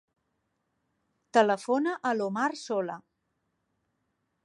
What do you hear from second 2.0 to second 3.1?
a l'Omar Sola.